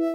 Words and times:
Hey, 0.00 0.06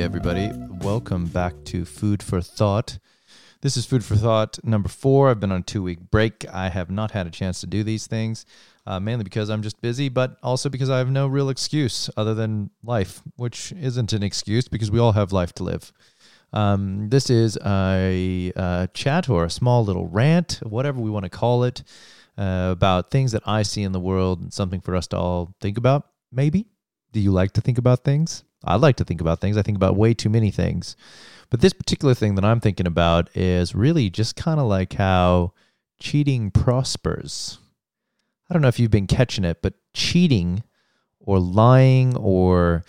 everybody. 0.00 0.52
Welcome 0.82 1.24
back 1.28 1.54
to 1.64 1.86
Food 1.86 2.22
for 2.22 2.42
Thought. 2.42 2.98
This 3.62 3.78
is 3.78 3.86
Food 3.86 4.04
for 4.04 4.14
Thought 4.14 4.62
number 4.62 4.90
four. 4.90 5.30
I've 5.30 5.40
been 5.40 5.52
on 5.52 5.60
a 5.60 5.64
two 5.64 5.82
week 5.82 6.10
break. 6.10 6.44
I 6.52 6.68
have 6.68 6.90
not 6.90 7.12
had 7.12 7.26
a 7.26 7.30
chance 7.30 7.60
to 7.62 7.66
do 7.66 7.82
these 7.82 8.06
things, 8.06 8.44
uh, 8.86 9.00
mainly 9.00 9.24
because 9.24 9.48
I'm 9.48 9.62
just 9.62 9.80
busy, 9.80 10.10
but 10.10 10.36
also 10.42 10.68
because 10.68 10.90
I 10.90 10.98
have 10.98 11.10
no 11.10 11.26
real 11.26 11.48
excuse 11.48 12.10
other 12.14 12.34
than 12.34 12.68
life, 12.84 13.22
which 13.36 13.72
isn't 13.72 14.12
an 14.12 14.22
excuse 14.22 14.68
because 14.68 14.90
we 14.90 14.98
all 14.98 15.12
have 15.12 15.32
life 15.32 15.54
to 15.54 15.64
live. 15.64 15.94
Um, 16.52 17.08
this 17.08 17.28
is 17.28 17.58
a, 17.64 18.52
a, 18.56 18.88
chat 18.94 19.28
or 19.28 19.44
a 19.44 19.50
small 19.50 19.84
little 19.84 20.06
rant, 20.06 20.60
whatever 20.62 21.00
we 21.00 21.10
want 21.10 21.24
to 21.24 21.30
call 21.30 21.64
it, 21.64 21.82
uh, 22.38 22.68
about 22.72 23.10
things 23.10 23.32
that 23.32 23.42
I 23.46 23.62
see 23.62 23.82
in 23.82 23.92
the 23.92 24.00
world 24.00 24.40
and 24.40 24.52
something 24.52 24.80
for 24.80 24.96
us 24.96 25.06
to 25.08 25.18
all 25.18 25.54
think 25.60 25.76
about, 25.76 26.08
maybe. 26.32 26.66
Do 27.12 27.20
you 27.20 27.32
like 27.32 27.52
to 27.52 27.60
think 27.60 27.78
about 27.78 28.04
things? 28.04 28.44
I 28.64 28.76
like 28.76 28.96
to 28.96 29.04
think 29.04 29.20
about 29.20 29.40
things. 29.40 29.56
I 29.56 29.62
think 29.62 29.76
about 29.76 29.96
way 29.96 30.14
too 30.14 30.28
many 30.28 30.50
things. 30.50 30.96
But 31.50 31.60
this 31.60 31.72
particular 31.72 32.14
thing 32.14 32.34
that 32.34 32.44
I'm 32.44 32.60
thinking 32.60 32.86
about 32.86 33.34
is 33.36 33.74
really 33.74 34.10
just 34.10 34.36
kind 34.36 34.58
of 34.58 34.66
like 34.66 34.94
how 34.94 35.52
cheating 36.00 36.50
prospers. 36.50 37.58
I 38.48 38.54
don't 38.54 38.62
know 38.62 38.68
if 38.68 38.78
you've 38.78 38.90
been 38.90 39.06
catching 39.06 39.44
it, 39.44 39.62
but 39.62 39.74
cheating 39.94 40.62
or 41.20 41.38
lying 41.38 42.16
or 42.16 42.84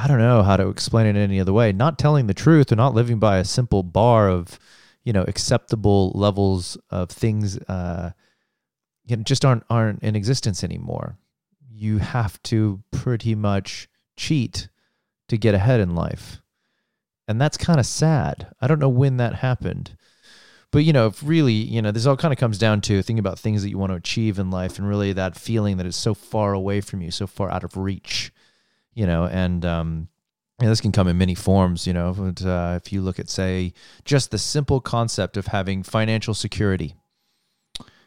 I 0.00 0.06
don't 0.06 0.18
know 0.18 0.44
how 0.44 0.56
to 0.56 0.68
explain 0.68 1.06
it 1.06 1.18
any 1.18 1.40
other 1.40 1.52
way, 1.52 1.72
not 1.72 1.98
telling 1.98 2.28
the 2.28 2.34
truth 2.34 2.70
or 2.70 2.76
not 2.76 2.94
living 2.94 3.18
by 3.18 3.38
a 3.38 3.44
simple 3.44 3.82
bar 3.82 4.30
of, 4.30 4.60
you 5.02 5.12
know, 5.12 5.24
acceptable 5.26 6.12
levels 6.14 6.78
of 6.88 7.10
things 7.10 7.58
uh, 7.62 8.12
you 9.04 9.16
know, 9.16 9.22
just 9.24 9.44
aren't 9.44 9.64
aren't 9.68 10.02
in 10.02 10.14
existence 10.14 10.62
anymore. 10.62 11.18
You 11.68 11.98
have 11.98 12.40
to 12.44 12.80
pretty 12.92 13.34
much 13.34 13.88
cheat 14.16 14.68
to 15.28 15.36
get 15.36 15.54
ahead 15.54 15.80
in 15.80 15.96
life. 15.96 16.42
And 17.26 17.40
that's 17.40 17.56
kind 17.56 17.80
of 17.80 17.86
sad. 17.86 18.48
I 18.60 18.68
don't 18.68 18.78
know 18.78 18.88
when 18.88 19.16
that 19.16 19.36
happened. 19.36 19.96
But, 20.70 20.84
you 20.84 20.92
know, 20.92 21.06
if 21.06 21.22
really, 21.22 21.54
you 21.54 21.80
know, 21.80 21.90
this 21.90 22.06
all 22.06 22.16
kind 22.16 22.32
of 22.32 22.38
comes 22.38 22.58
down 22.58 22.82
to 22.82 23.02
thinking 23.02 23.18
about 23.18 23.38
things 23.38 23.62
that 23.62 23.70
you 23.70 23.78
want 23.78 23.90
to 23.90 23.96
achieve 23.96 24.38
in 24.38 24.50
life 24.50 24.78
and 24.78 24.86
really 24.86 25.12
that 25.14 25.34
feeling 25.34 25.78
that 25.78 25.86
it's 25.86 25.96
so 25.96 26.14
far 26.14 26.52
away 26.52 26.82
from 26.82 27.00
you, 27.00 27.10
so 27.10 27.26
far 27.26 27.50
out 27.50 27.64
of 27.64 27.76
reach, 27.76 28.30
you 28.94 29.06
know, 29.06 29.26
and, 29.26 29.64
um, 29.64 30.08
and 30.60 30.68
this 30.68 30.80
can 30.80 30.92
come 30.92 31.06
in 31.06 31.16
many 31.18 31.34
forms, 31.34 31.86
you 31.86 31.92
know. 31.92 32.14
But, 32.16 32.44
uh, 32.44 32.78
if 32.82 32.92
you 32.92 33.00
look 33.00 33.18
at, 33.18 33.28
say, 33.28 33.72
just 34.04 34.30
the 34.30 34.38
simple 34.38 34.80
concept 34.80 35.36
of 35.36 35.48
having 35.48 35.82
financial 35.82 36.34
security, 36.34 36.94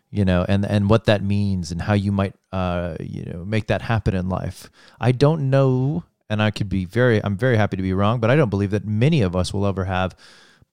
you 0.10 0.26
know, 0.26 0.46
and 0.50 0.66
and 0.66 0.90
what 0.90 1.06
that 1.06 1.24
means 1.24 1.72
and 1.72 1.84
how 1.84 1.94
you 1.94 2.12
might, 2.12 2.36
uh, 2.52 2.98
you 3.00 3.24
know, 3.24 3.46
make 3.46 3.68
that 3.68 3.82
happen 3.82 4.14
in 4.14 4.28
life. 4.28 4.70
I 5.00 5.14
don't 5.14 5.50
know 5.50 6.04
and 6.32 6.42
I 6.42 6.50
could 6.50 6.70
be 6.70 6.86
very, 6.86 7.22
I'm 7.22 7.36
very 7.36 7.58
happy 7.58 7.76
to 7.76 7.84
be 7.84 7.94
wrong, 7.94 8.22
but 8.22 8.30
I 8.30 8.38
don't 8.38 8.50
believe 8.50 8.72
that 8.72 8.86
many 8.86 9.22
of 9.22 9.36
us 9.36 9.54
will 9.54 9.68
ever 9.68 9.84
have. 9.84 10.16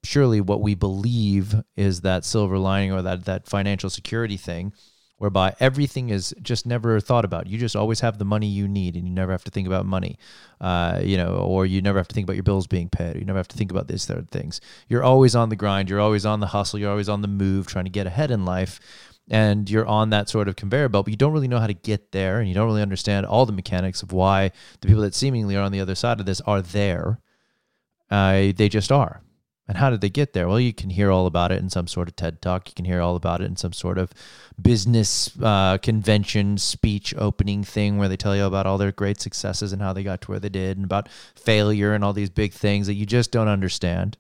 Surely, 0.05 0.41
what 0.41 0.61
we 0.61 0.77
believe 0.77 1.53
is 1.77 2.03
that 2.03 2.25
silver 2.25 2.59
lining 2.59 2.93
or 2.93 3.03
that 3.03 3.25
that 3.25 3.49
financial 3.49 3.91
security 3.91 4.37
thing, 4.37 4.73
whereby 5.19 5.55
everything 5.61 6.09
is 6.09 6.35
just 6.43 6.65
never 6.65 6.99
thought 7.01 7.25
about. 7.25 7.47
You 7.47 7.59
just 7.59 7.77
always 7.77 8.01
have 8.01 8.19
the 8.19 8.25
money 8.25 8.47
you 8.47 8.67
need, 8.67 8.97
and 8.97 9.07
you 9.07 9.13
never 9.13 9.33
have 9.33 9.45
to 9.45 9.51
think 9.51 9.67
about 9.67 9.85
money, 9.85 10.19
uh, 10.61 11.01
you 11.03 11.17
know, 11.17 11.35
or 11.37 11.67
you 11.67 11.83
never 11.83 11.99
have 11.99 12.09
to 12.09 12.15
think 12.15 12.25
about 12.25 12.37
your 12.37 12.45
bills 12.45 12.67
being 12.67 12.89
paid. 12.89 13.17
Or 13.17 13.19
you 13.19 13.25
never 13.25 13.39
have 13.39 13.49
to 13.49 13.57
think 13.57 13.71
about 13.71 13.89
these 13.89 14.07
third 14.07 14.31
things. 14.31 14.61
You're 14.89 15.05
always 15.05 15.37
on 15.37 15.49
the 15.49 15.57
grind. 15.57 15.91
You're 15.91 16.01
always 16.01 16.25
on 16.25 16.41
the 16.41 16.47
hustle. 16.49 16.79
You're 16.79 16.91
always 16.91 17.09
on 17.09 17.23
the 17.23 17.29
move, 17.29 17.67
trying 17.67 17.85
to 17.85 17.91
get 17.91 18.07
ahead 18.07 18.31
in 18.31 18.45
life 18.45 18.81
and 19.31 19.69
you're 19.69 19.87
on 19.87 20.11
that 20.11 20.29
sort 20.29 20.49
of 20.49 20.57
conveyor 20.57 20.89
belt, 20.89 21.07
but 21.07 21.11
you 21.11 21.17
don't 21.17 21.33
really 21.33 21.49
know 21.49 21.59
how 21.59 21.67
to 21.67 21.75
get 21.75 22.13
there, 22.13 22.39
and 22.39 22.49
you 22.49 22.55
don't 22.55 22.67
really 22.67 22.83
understand 22.83 23.27
all 23.27 23.47
the 23.47 23.53
mechanics 23.53 24.03
of 24.03 24.13
why 24.13 24.51
the 24.81 24.87
people 24.87 25.03
that 25.03 25.15
seemingly 25.15 25.57
are 25.57 25.63
on 25.63 25.73
the 25.73 25.81
other 25.81 25.95
side 25.95 26.21
of 26.21 26.27
this 26.27 26.41
are 26.43 26.63
there. 26.63 27.21
Uh, 28.11 28.53
they 28.57 28.69
just 28.71 28.91
are. 28.91 29.21
And 29.69 29.77
how 29.77 29.91
did 29.91 30.01
they 30.01 30.09
get 30.09 30.33
there? 30.33 30.49
Well, 30.49 30.59
you 30.59 30.73
can 30.73 30.89
hear 30.89 31.11
all 31.11 31.27
about 31.27 31.53
it 31.53 31.59
in 31.59 31.69
some 31.69 31.87
sort 31.87 32.09
of 32.09 32.17
TED 32.17 32.41
talk. 32.41 32.69
You 32.69 32.75
can 32.75 32.87
hear 32.87 33.03
all 33.03 33.17
about 33.17 33.43
it 33.43 33.45
in 33.45 33.57
some 33.57 33.75
sort 33.75 33.99
of 33.99 34.13
business 34.61 35.31
uh, 35.43 35.77
convention 35.77 36.57
speech 36.57 37.15
opening 37.19 37.63
thing 37.63 37.99
where 37.99 38.09
they 38.09 38.17
tell 38.17 38.35
you 38.35 38.45
about 38.45 38.67
all 38.67 38.79
their 38.79 38.93
great 38.93 39.21
successes 39.21 39.73
and 39.73 39.83
how 39.83 39.93
they 39.93 40.03
got 40.03 40.23
to 40.23 40.31
where 40.31 40.41
they 40.41 40.49
did 40.49 40.79
and 40.79 40.87
about 40.87 41.11
failure 41.35 41.93
and 41.93 42.03
all 42.03 42.15
these 42.15 42.31
big 42.31 42.55
things 42.55 42.87
that 42.87 42.95
you 42.95 43.05
just 43.05 43.31
don't 43.31 43.47
understand. 43.47 44.17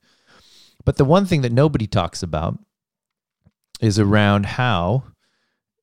But 0.85 0.97
the 0.97 1.07
one 1.07 1.25
thing 1.25 1.41
that 1.41 1.53
nobody 1.53 1.87
talks 1.87 2.23
about 2.23 2.59
is 3.81 3.99
around 3.99 4.45
how 4.45 5.05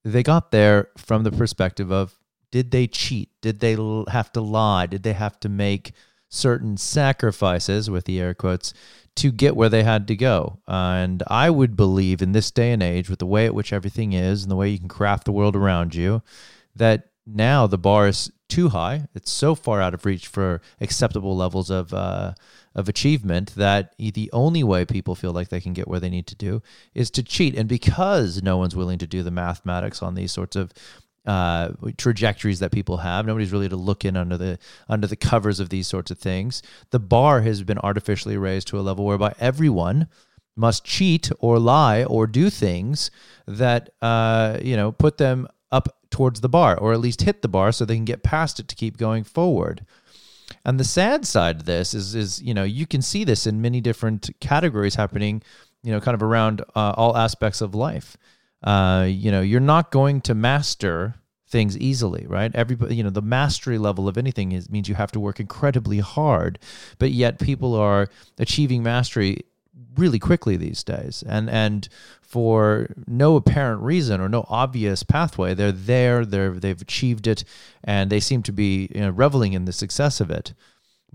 they 0.03 0.21
got 0.21 0.51
there 0.51 0.89
from 0.95 1.23
the 1.23 1.31
perspective 1.31 1.91
of 1.91 2.15
did 2.51 2.69
they 2.69 2.85
cheat? 2.85 3.29
Did 3.41 3.61
they 3.61 3.75
have 4.09 4.31
to 4.33 4.41
lie? 4.41 4.85
Did 4.85 5.01
they 5.01 5.13
have 5.13 5.39
to 5.39 5.49
make 5.49 5.93
certain 6.29 6.77
sacrifices, 6.77 7.89
with 7.89 8.05
the 8.05 8.19
air 8.19 8.33
quotes, 8.33 8.73
to 9.15 9.31
get 9.31 9.55
where 9.55 9.69
they 9.69 9.83
had 9.83 10.07
to 10.07 10.15
go? 10.15 10.59
Uh, 10.67 10.99
and 11.03 11.23
I 11.27 11.49
would 11.49 11.75
believe 11.75 12.21
in 12.21 12.31
this 12.31 12.51
day 12.51 12.71
and 12.71 12.83
age, 12.83 13.09
with 13.09 13.19
the 13.19 13.25
way 13.25 13.45
at 13.45 13.55
which 13.55 13.73
everything 13.73 14.13
is 14.13 14.43
and 14.43 14.51
the 14.51 14.55
way 14.55 14.69
you 14.69 14.79
can 14.79 14.87
craft 14.87 15.25
the 15.25 15.31
world 15.31 15.55
around 15.55 15.95
you, 15.95 16.21
that 16.75 17.09
now 17.25 17.67
the 17.67 17.77
bar 17.77 18.07
is 18.07 18.31
too 18.47 18.69
high. 18.69 19.07
It's 19.15 19.31
so 19.31 19.55
far 19.55 19.81
out 19.81 19.93
of 19.93 20.05
reach 20.05 20.27
for 20.27 20.61
acceptable 20.79 21.35
levels 21.35 21.69
of 21.69 21.93
uh, 21.93 22.33
of 22.75 22.89
achievement 22.89 23.55
that 23.55 23.95
the 23.97 24.29
only 24.33 24.63
way 24.63 24.85
people 24.85 25.15
feel 25.15 25.31
like 25.31 25.49
they 25.49 25.61
can 25.61 25.73
get 25.73 25.87
where 25.87 25.99
they 25.99 26.09
need 26.09 26.27
to 26.27 26.35
do 26.35 26.61
is 26.93 27.09
to 27.11 27.23
cheat. 27.23 27.55
And 27.57 27.69
because 27.69 28.43
no 28.43 28.57
one's 28.57 28.75
willing 28.75 28.99
to 28.99 29.07
do 29.07 29.23
the 29.23 29.31
mathematics 29.31 30.03
on 30.03 30.13
these 30.13 30.31
sorts 30.31 30.55
of 30.55 30.73
uh, 31.25 31.69
trajectories 31.97 32.59
that 32.59 32.71
people 32.71 32.97
have. 32.97 33.25
Nobody's 33.25 33.51
really 33.51 33.69
to 33.69 33.75
look 33.75 34.05
in 34.05 34.15
under 34.15 34.37
the 34.37 34.59
under 34.87 35.07
the 35.07 35.15
covers 35.15 35.59
of 35.59 35.69
these 35.69 35.87
sorts 35.87 36.11
of 36.11 36.19
things. 36.19 36.61
The 36.91 36.99
bar 36.99 37.41
has 37.41 37.63
been 37.63 37.79
artificially 37.79 38.37
raised 38.37 38.67
to 38.69 38.79
a 38.79 38.81
level 38.81 39.05
whereby 39.05 39.33
everyone 39.39 40.07
must 40.55 40.85
cheat 40.85 41.31
or 41.39 41.59
lie 41.59 42.03
or 42.03 42.27
do 42.27 42.49
things 42.49 43.11
that 43.47 43.89
uh, 44.01 44.59
you 44.61 44.75
know 44.75 44.91
put 44.91 45.17
them 45.17 45.47
up 45.71 45.97
towards 46.09 46.41
the 46.41 46.49
bar 46.49 46.77
or 46.77 46.93
at 46.93 46.99
least 46.99 47.23
hit 47.23 47.41
the 47.41 47.47
bar 47.47 47.71
so 47.71 47.83
they 47.83 47.95
can 47.95 48.05
get 48.05 48.23
past 48.23 48.59
it 48.59 48.67
to 48.69 48.75
keep 48.75 48.97
going 48.97 49.23
forward. 49.23 49.85
And 50.63 50.79
the 50.79 50.83
sad 50.83 51.25
side 51.25 51.57
of 51.57 51.65
this 51.65 51.93
is, 51.93 52.15
is 52.15 52.41
you 52.41 52.53
know, 52.53 52.63
you 52.63 52.85
can 52.85 53.01
see 53.01 53.23
this 53.23 53.45
in 53.47 53.61
many 53.61 53.81
different 53.81 54.29
categories 54.39 54.95
happening, 54.95 55.41
you 55.83 55.91
know, 55.91 55.99
kind 55.99 56.15
of 56.15 56.23
around 56.23 56.61
uh, 56.75 56.93
all 56.95 57.17
aspects 57.17 57.61
of 57.61 57.75
life. 57.75 58.17
Uh, 58.65 59.05
you 59.07 59.31
know, 59.31 59.41
you're 59.41 59.59
not 59.59 59.91
going 59.91 60.19
to 60.21 60.35
master 60.35 61.15
things 61.47 61.77
easily, 61.77 62.25
right? 62.27 62.53
Everybody, 62.55 62.95
you 62.95 63.03
know, 63.03 63.11
the 63.11 63.21
mastery 63.21 63.77
level 63.77 64.07
of 64.07 64.17
anything 64.17 64.51
is, 64.51 64.69
means 64.69 64.89
you 64.89 64.95
have 64.95 65.11
to 65.11 65.19
work 65.19 65.39
incredibly 65.39 65.99
hard, 65.99 66.59
but 66.97 67.11
yet 67.11 67.39
people 67.39 67.75
are 67.75 68.07
achieving 68.39 68.83
mastery 68.83 69.45
really 69.95 70.19
quickly 70.19 70.57
these 70.57 70.83
days. 70.83 71.23
And 71.27 71.49
and 71.49 71.87
for 72.21 72.87
no 73.07 73.37
apparent 73.37 73.81
reason 73.81 74.19
or 74.19 74.27
no 74.27 74.45
obvious 74.49 75.03
pathway. 75.03 75.53
They're 75.53 75.71
there, 75.71 76.25
they're, 76.25 76.51
they've 76.51 76.81
achieved 76.81 77.27
it, 77.27 77.45
and 77.81 78.09
they 78.09 78.19
seem 78.19 78.43
to 78.43 78.51
be 78.51 78.89
you 78.93 78.99
know, 78.99 79.09
reveling 79.11 79.53
in 79.53 79.63
the 79.63 79.71
success 79.71 80.19
of 80.19 80.29
it. 80.29 80.53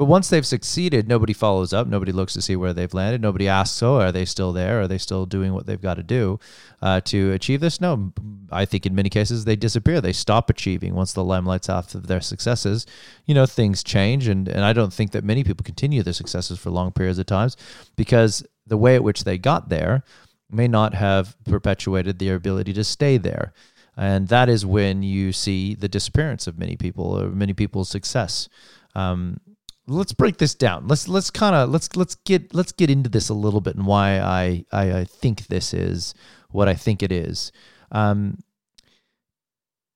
But 0.01 0.07
once 0.07 0.31
they've 0.31 0.47
succeeded, 0.47 1.09
nobody 1.09 1.35
follows 1.35 1.75
up. 1.75 1.87
Nobody 1.87 2.11
looks 2.11 2.33
to 2.33 2.41
see 2.41 2.57
where 2.57 2.73
they've 2.73 2.95
landed. 2.95 3.21
Nobody 3.21 3.47
asks, 3.47 3.83
"Oh, 3.83 3.97
are 3.97 4.11
they 4.11 4.25
still 4.25 4.51
there? 4.51 4.81
Are 4.81 4.89
they 4.89 4.97
still 4.97 5.27
doing 5.27 5.53
what 5.53 5.67
they've 5.67 5.79
got 5.79 5.97
to 5.97 6.03
do 6.03 6.41
uh, 6.81 7.03
to 7.03 7.33
achieve 7.33 7.61
this?" 7.61 7.83
No, 7.83 8.11
I 8.51 8.65
think 8.65 8.87
in 8.87 8.95
many 8.95 9.11
cases 9.11 9.45
they 9.45 9.57
disappear. 9.57 10.01
They 10.01 10.15
stop 10.15 10.49
achieving 10.49 10.95
once 10.95 11.13
the 11.13 11.23
limelight's 11.23 11.69
off 11.69 11.95
of 11.95 12.07
their 12.07 12.23
successes. 12.23 12.87
You 13.27 13.35
know, 13.35 13.45
things 13.45 13.83
change, 13.83 14.27
and 14.27 14.49
and 14.49 14.65
I 14.65 14.73
don't 14.73 14.91
think 14.91 15.11
that 15.11 15.23
many 15.23 15.45
people 15.45 15.65
continue 15.65 16.03
their 16.03 16.15
successes 16.15 16.59
for 16.59 16.71
long 16.71 16.93
periods 16.93 17.19
of 17.19 17.27
times 17.27 17.59
because 17.95 18.43
the 18.67 18.79
way 18.79 18.95
at 18.95 19.05
which 19.05 19.25
they 19.25 19.37
got 19.37 19.69
there 19.69 20.03
may 20.51 20.67
not 20.67 20.95
have 20.95 21.37
perpetuated 21.45 22.19
their 22.19 22.37
ability 22.37 22.73
to 22.73 22.85
stay 22.85 23.19
there. 23.19 23.53
And 23.99 24.29
that 24.29 24.49
is 24.49 24.65
when 24.65 25.03
you 25.03 25.35
see 25.35 25.75
the 25.75 25.91
disappearance 25.91 26.47
of 26.47 26.59
many 26.59 26.77
people 26.77 27.05
or 27.05 27.29
many 27.29 27.53
people's 27.53 27.91
success. 27.91 28.49
Um, 28.95 29.41
let's 29.91 30.13
break 30.13 30.39
this 30.39 30.55
down. 30.55 30.87
Let's 30.87 31.09
let's 31.09 31.31
kind 31.31 31.55
of 31.55 31.69
let's 31.69 31.95
let's 31.97 32.15
get 32.15 32.55
let's 32.55 32.73
get 32.73 32.91
into 32.91 33.11
this 33.11 33.29
a 33.29 33.35
little 33.35 33.61
bit 33.61 33.77
and 33.77 33.87
why 33.87 34.21
I 34.21 34.65
I, 34.73 35.01
I 35.01 35.05
think 35.05 35.47
this 35.47 35.75
is 35.75 36.15
what 36.51 36.69
I 36.69 36.75
think 36.75 37.03
it 37.03 37.13
is. 37.13 37.53
Um, 37.91 38.39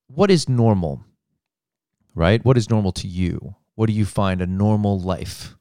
what 0.08 0.31
is 0.31 0.49
normal? 0.49 1.05
Right? 2.14 2.44
What 2.44 2.56
is 2.56 2.70
normal 2.70 2.93
to 2.93 3.08
you? 3.08 3.56
What 3.75 3.87
do 3.87 3.93
you 3.93 4.05
find 4.05 4.41
a 4.41 4.46
normal 4.46 5.00
life? 5.00 5.56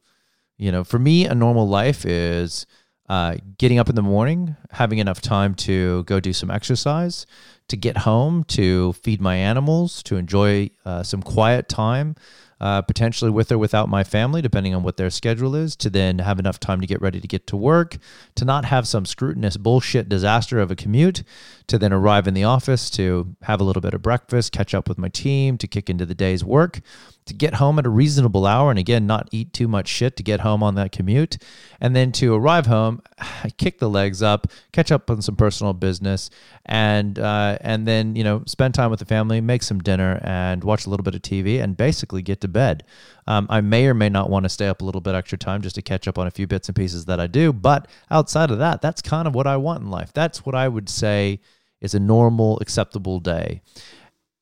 You 0.57 0.71
know, 0.71 0.83
for 0.83 1.00
me, 1.00 1.25
a 1.25 1.33
normal 1.33 1.68
life 1.68 2.06
is 2.06 2.65
uh, 3.09 3.38
getting 3.57 3.79
up 3.79 3.89
in 3.89 3.95
the 3.95 4.01
morning, 4.01 4.56
having 4.71 5.00
enough 5.00 5.19
time 5.19 5.56
to 5.56 6.03
go 6.03 6.19
do 6.19 6.31
some 6.31 6.51
exercise, 6.51 7.25
to 7.68 7.75
get 7.75 7.97
home, 7.97 8.44
to 8.45 8.94
feed 8.94 9.19
my 9.19 9.36
animals, 9.36 10.03
to 10.03 10.15
enjoy 10.15 10.69
uh, 10.86 11.03
some 11.03 11.21
quiet 11.21 11.68
time, 11.68 12.15
uh, 12.63 12.81
potentially 12.81 13.30
with 13.30 13.51
or 13.51 13.57
without 13.57 13.89
my 13.89 14.06
family, 14.06 14.42
depending 14.42 14.74
on 14.74 14.83
what 14.83 14.95
their 14.95 15.10
schedule 15.10 15.54
is, 15.54 15.75
to 15.75 15.89
then 15.89 16.19
have 16.19 16.39
enough 16.39 16.62
time 16.62 16.80
to 16.80 16.88
get 16.88 17.01
ready 17.01 17.19
to 17.19 17.27
get 17.27 17.45
to 17.45 17.57
work, 17.57 17.98
to 18.36 18.45
not 18.45 18.63
have 18.63 18.88
some 18.88 19.06
scrutinous 19.06 19.57
bullshit 19.57 20.07
disaster 20.07 20.62
of 20.62 20.71
a 20.71 20.75
commute, 20.75 21.24
to 21.68 21.77
then 21.77 21.92
arrive 21.92 22.25
in 22.25 22.33
the 22.33 22.45
office, 22.45 22.89
to 22.89 23.36
have 23.42 23.60
a 23.60 23.65
little 23.65 23.81
bit 23.81 23.94
of 23.94 24.01
breakfast, 24.01 24.54
catch 24.54 24.74
up 24.74 24.88
with 24.88 24.98
my 24.98 25.10
team, 25.10 25.57
to 25.57 25.68
kick 25.68 25.89
into 25.89 26.06
the 26.06 26.15
day's 26.15 26.42
work 26.42 26.80
to 27.25 27.34
get 27.34 27.56
home 27.56 27.80
at 27.80 27.86
a 27.86 27.90
reasonable 27.90 28.46
hour 28.46 28.70
and 28.70 28.80
again 28.80 29.08
not 29.08 29.30
eat 29.31 29.54
too 29.54 29.68
much 29.68 29.88
shit 29.88 30.16
to 30.18 30.24
get 30.24 30.42
home 30.42 30.62
on 30.64 30.75
that 30.75 30.92
commute. 30.92 31.38
And 31.80 31.96
then 31.96 32.12
to 32.14 32.34
arrive 32.34 32.66
home 32.66 33.02
kick 33.58 33.80
the 33.80 33.90
legs 33.90 34.22
up 34.22 34.48
catch 34.72 34.92
up 34.92 35.10
on 35.10 35.22
some 35.22 35.36
personal 35.36 35.74
business 35.74 36.30
and 36.66 37.20
uh, 37.20 37.58
and 37.62 37.88
then 37.88 38.16
you 38.16 38.24
know 38.24 38.44
spend 38.46 38.74
time 38.74 38.90
with 38.90 39.00
the 39.00 39.06
family 39.06 39.42
make 39.42 39.64
some 39.64 39.80
dinner 39.80 40.20
and 40.24 40.64
watch 40.64 40.86
a 40.86 40.90
little 40.90 41.04
bit 41.04 41.16
of 41.16 41.22
tv 41.22 41.62
and 41.62 41.78
basically 41.78 42.22
get 42.22 42.42
to 42.42 42.48
bed. 42.48 42.84
Um, 43.25 43.48
i 43.50 43.62
may 43.62 43.88
or 43.88 43.94
may 43.94 44.10
not 44.10 44.30
want 44.30 44.44
to 44.44 44.50
stay 44.50 44.68
up 44.68 44.81
a 44.81 44.86
little 44.86 45.02
bit 45.02 45.16
extra 45.16 45.38
time 45.38 45.62
just 45.62 45.75
to 45.75 45.81
catch 45.81 46.08
up 46.08 46.18
on 46.18 46.28
a 46.28 46.31
few 46.31 46.46
bits 46.46 46.68
and 46.68 46.75
pieces 46.75 47.06
that 47.06 47.20
i 47.20 47.28
do 47.28 47.54
but 47.54 47.88
outside 48.12 48.52
of 48.52 48.60
that 48.60 48.81
that's 48.81 49.02
kind 49.02 49.28
of 49.28 49.36
what 49.36 49.48
i 49.48 49.56
want 49.56 49.81
in 49.81 49.90
life. 49.90 50.12
That's 50.14 50.46
what 50.46 50.56
i 50.56 50.68
would 50.68 50.90
say 50.90 51.40
is 51.81 51.94
a 51.94 52.00
normal 52.00 52.60
acceptable 52.60 53.20
day 53.20 53.62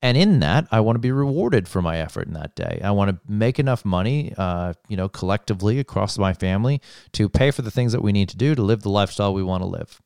and 0.01 0.17
in 0.17 0.39
that 0.39 0.67
i 0.71 0.79
want 0.79 0.95
to 0.95 0.99
be 0.99 1.11
rewarded 1.11 1.67
for 1.67 1.81
my 1.81 1.97
effort 1.97 2.27
in 2.27 2.33
that 2.33 2.55
day. 2.55 2.79
I 2.83 2.91
want 2.91 3.09
to 3.11 3.19
make 3.31 3.59
enough 3.59 3.85
money 3.85 4.33
uh, 4.37 4.73
you 4.87 4.97
know 4.97 5.09
collectively 5.09 5.79
across 5.79 6.17
my 6.17 6.33
family 6.33 6.81
to 7.13 7.29
pay 7.29 7.51
for 7.51 7.61
the 7.61 7.71
things 7.71 7.91
that 7.91 8.01
we 8.01 8.11
need 8.11 8.29
to 8.29 8.37
do 8.37 8.55
to 8.55 8.61
live 8.61 8.81
the 8.81 8.89
lifestyle 8.89 9.33
we 9.33 9.43
want 9.43 9.61
to 9.61 9.67
live. 9.67 10.01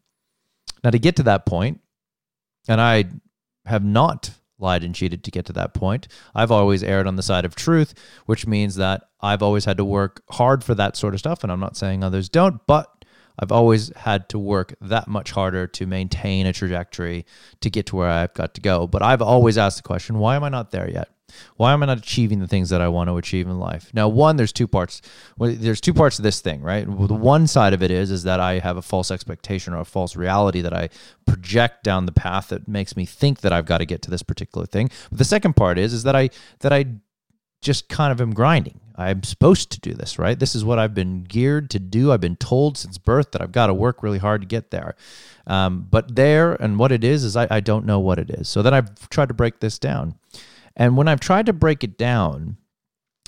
Now 0.83 0.91
to 0.91 0.99
get 0.99 1.15
to 1.17 1.23
that 1.23 1.45
point 1.45 1.81
and 2.67 2.81
i 2.81 3.05
have 3.65 3.83
not 3.83 4.31
lied 4.57 4.83
and 4.83 4.95
cheated 4.95 5.23
to 5.23 5.31
get 5.31 5.45
to 5.45 5.53
that 5.53 5.73
point 5.73 6.07
i've 6.33 6.51
always 6.51 6.83
erred 6.83 7.07
on 7.07 7.15
the 7.15 7.23
side 7.23 7.45
of 7.45 7.55
truth 7.55 7.93
which 8.25 8.47
means 8.47 8.75
that 8.75 9.09
i've 9.21 9.43
always 9.43 9.65
had 9.65 9.77
to 9.77 9.85
work 9.85 10.23
hard 10.31 10.63
for 10.63 10.73
that 10.75 10.95
sort 10.95 11.13
of 11.13 11.19
stuff 11.19 11.43
and 11.43 11.51
i'm 11.51 11.59
not 11.59 11.75
saying 11.75 12.03
others 12.03 12.29
don't 12.29 12.65
but 12.67 12.94
I've 13.39 13.51
always 13.51 13.95
had 13.95 14.29
to 14.29 14.39
work 14.39 14.75
that 14.81 15.07
much 15.07 15.31
harder 15.31 15.67
to 15.67 15.85
maintain 15.85 16.45
a 16.45 16.53
trajectory 16.53 17.25
to 17.61 17.69
get 17.69 17.87
to 17.87 17.95
where 17.95 18.09
I've 18.09 18.33
got 18.33 18.53
to 18.55 18.61
go. 18.61 18.87
But 18.87 19.01
I've 19.01 19.21
always 19.21 19.57
asked 19.57 19.77
the 19.77 19.83
question, 19.83 20.19
why 20.19 20.35
am 20.35 20.43
I 20.43 20.49
not 20.49 20.71
there 20.71 20.89
yet? 20.89 21.09
Why 21.57 21.73
am 21.73 21.83
I 21.83 21.87
not 21.87 21.97
achieving 21.97 22.39
the 22.39 22.47
things 22.47 22.69
that 22.69 22.81
I 22.81 22.87
want 22.87 23.09
to 23.09 23.17
achieve 23.17 23.47
in 23.47 23.59
life? 23.59 23.91
Now, 23.93 24.07
one, 24.07 24.35
there's 24.35 24.53
two 24.53 24.67
parts. 24.67 25.01
There's 25.37 25.81
two 25.81 25.93
parts 25.93 26.19
of 26.19 26.23
this 26.23 26.39
thing, 26.39 26.61
right? 26.61 26.85
The 26.85 27.13
one 27.13 27.47
side 27.47 27.73
of 27.73 27.83
it 27.83 27.91
is 27.91 28.11
is 28.11 28.23
that 28.23 28.39
I 28.39 28.59
have 28.59 28.77
a 28.77 28.81
false 28.81 29.11
expectation 29.11 29.73
or 29.73 29.79
a 29.79 29.85
false 29.85 30.15
reality 30.15 30.61
that 30.61 30.73
I 30.73 30.89
project 31.25 31.83
down 31.83 32.05
the 32.05 32.11
path 32.11 32.49
that 32.49 32.67
makes 32.67 32.95
me 32.95 33.05
think 33.05 33.41
that 33.41 33.51
I've 33.51 33.65
got 33.65 33.79
to 33.79 33.85
get 33.85 34.01
to 34.03 34.11
this 34.11 34.23
particular 34.23 34.65
thing. 34.65 34.89
But 35.09 35.17
the 35.17 35.25
second 35.25 35.55
part 35.55 35.77
is 35.77 35.93
is 35.93 36.03
that 36.03 36.15
I 36.15 36.29
that 36.59 36.71
I 36.71 36.85
just 37.61 37.89
kind 37.89 38.11
of 38.11 38.21
am 38.21 38.33
grinding. 38.33 38.79
I'm 38.97 39.23
supposed 39.23 39.71
to 39.71 39.79
do 39.79 39.93
this, 39.93 40.17
right? 40.17 40.39
This 40.39 40.55
is 40.55 40.63
what 40.63 40.79
I've 40.79 40.93
been 40.93 41.23
geared 41.23 41.69
to 41.71 41.79
do. 41.79 42.11
I've 42.11 42.21
been 42.21 42.37
told 42.37 42.77
since 42.77 42.97
birth 42.97 43.31
that 43.31 43.41
I've 43.41 43.51
got 43.51 43.67
to 43.67 43.73
work 43.73 44.01
really 44.01 44.19
hard 44.19 44.41
to 44.41 44.47
get 44.47 44.71
there. 44.71 44.95
Um, 45.47 45.87
but 45.89 46.15
there 46.15 46.53
and 46.53 46.79
what 46.79 46.91
it 46.91 47.03
is, 47.03 47.23
is 47.23 47.35
I, 47.35 47.47
I 47.51 47.59
don't 47.59 47.85
know 47.85 47.99
what 47.99 48.19
it 48.19 48.29
is. 48.29 48.47
So 48.47 48.61
then 48.61 48.73
I've 48.73 49.09
tried 49.09 49.27
to 49.27 49.33
break 49.33 49.59
this 49.59 49.77
down. 49.77 50.15
And 50.75 50.97
when 50.97 51.07
I've 51.07 51.19
tried 51.19 51.45
to 51.47 51.53
break 51.53 51.83
it 51.83 51.97
down, 51.97 52.57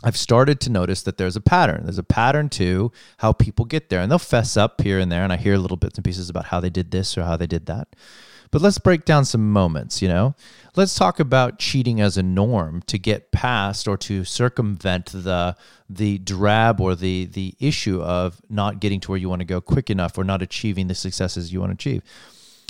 I've 0.03 0.17
started 0.17 0.59
to 0.61 0.69
notice 0.69 1.01
that 1.03 1.17
there's 1.17 1.35
a 1.35 1.41
pattern. 1.41 1.83
There's 1.83 1.97
a 1.97 2.03
pattern 2.03 2.49
to 2.49 2.91
how 3.17 3.33
people 3.33 3.65
get 3.65 3.89
there. 3.89 3.99
And 3.99 4.11
they'll 4.11 4.19
fess 4.19 4.55
up 4.55 4.81
here 4.81 4.99
and 4.99 5.11
there. 5.11 5.23
And 5.23 5.33
I 5.33 5.37
hear 5.37 5.57
little 5.57 5.77
bits 5.77 5.97
and 5.97 6.05
pieces 6.05 6.29
about 6.29 6.45
how 6.45 6.59
they 6.59 6.69
did 6.69 6.91
this 6.91 7.17
or 7.17 7.23
how 7.23 7.35
they 7.35 7.47
did 7.47 7.65
that. 7.65 7.95
But 8.51 8.61
let's 8.61 8.77
break 8.77 9.05
down 9.05 9.25
some 9.25 9.51
moments, 9.51 10.01
you 10.01 10.07
know? 10.07 10.35
Let's 10.75 10.95
talk 10.95 11.19
about 11.19 11.59
cheating 11.59 11.99
as 11.99 12.17
a 12.17 12.23
norm 12.23 12.81
to 12.87 12.97
get 12.97 13.31
past 13.31 13.87
or 13.87 13.97
to 13.97 14.23
circumvent 14.23 15.07
the 15.07 15.55
the 15.89 16.17
drab 16.19 16.79
or 16.79 16.95
the 16.95 17.25
the 17.25 17.55
issue 17.59 18.01
of 18.01 18.41
not 18.49 18.79
getting 18.79 18.99
to 19.01 19.11
where 19.11 19.17
you 19.17 19.29
want 19.29 19.39
to 19.39 19.45
go 19.45 19.59
quick 19.59 19.89
enough 19.89 20.17
or 20.17 20.23
not 20.23 20.41
achieving 20.41 20.87
the 20.87 20.95
successes 20.95 21.51
you 21.51 21.59
want 21.59 21.71
to 21.71 21.73
achieve. 21.73 22.03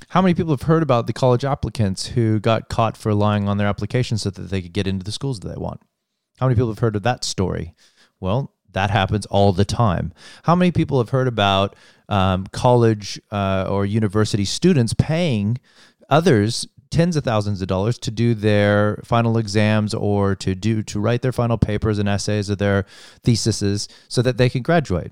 How 0.09 0.21
many 0.21 0.33
people 0.33 0.53
have 0.53 0.63
heard 0.63 0.83
about 0.83 1.07
the 1.07 1.13
college 1.13 1.43
applicants 1.43 2.07
who 2.07 2.39
got 2.39 2.69
caught 2.69 2.95
for 2.95 3.13
lying 3.13 3.47
on 3.47 3.57
their 3.57 3.67
application 3.67 4.17
so 4.17 4.29
that 4.29 4.43
they 4.43 4.61
could 4.61 4.73
get 4.73 4.87
into 4.87 5.03
the 5.03 5.11
schools 5.11 5.39
that 5.41 5.49
they 5.49 5.59
want? 5.59 5.81
How 6.39 6.45
many 6.45 6.55
people 6.55 6.69
have 6.69 6.79
heard 6.79 6.95
of 6.95 7.03
that 7.03 7.23
story? 7.23 7.73
Well, 8.19 8.53
that 8.73 8.89
happens 8.89 9.25
all 9.27 9.53
the 9.53 9.65
time. 9.65 10.13
How 10.43 10.55
many 10.55 10.71
people 10.71 10.97
have 10.99 11.09
heard 11.09 11.27
about 11.27 11.75
um, 12.09 12.47
college 12.47 13.19
uh, 13.31 13.67
or 13.69 13.85
university 13.85 14.45
students 14.45 14.93
paying 14.93 15.59
others 16.09 16.67
tens 16.89 17.15
of 17.15 17.23
thousands 17.23 17.61
of 17.61 17.67
dollars 17.67 17.97
to 17.99 18.11
do 18.11 18.33
their 18.33 19.01
final 19.03 19.37
exams 19.37 19.93
or 19.93 20.35
to 20.35 20.55
do 20.55 20.81
to 20.83 20.99
write 20.99 21.21
their 21.21 21.33
final 21.33 21.57
papers 21.57 21.99
and 21.99 22.07
essays 22.07 22.49
or 22.49 22.55
their 22.55 22.85
theses 23.23 23.87
so 24.07 24.21
that 24.21 24.37
they 24.37 24.49
can 24.49 24.61
graduate 24.61 25.11